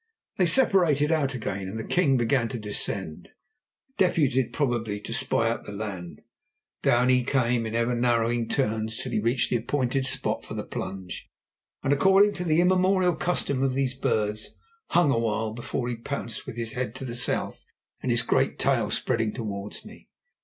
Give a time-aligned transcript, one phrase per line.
[0.37, 3.29] They separated out again, and the king began to descend,
[3.99, 6.21] deputed probably to spy out the land.
[6.81, 10.63] Down he came in ever narrowing turns, till he reached the appointed spot for the
[10.63, 11.29] plunge,
[11.83, 14.55] and, according to the immemorial custom of these birds,
[14.87, 17.63] hung a while before he pounced with his head to the south
[18.01, 18.59] and his great,
[18.89, 20.09] spreading tail towards me.